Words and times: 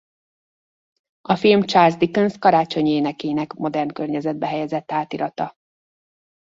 A 1.21 1.35
film 1.35 1.61
Charles 1.65 1.95
Dickens 1.97 2.37
Karácsonyi 2.39 2.89
énekének 2.91 3.53
modern 3.53 3.87
környezetbe 3.93 4.47
helyezett 4.47 4.91
átirata. 4.91 5.53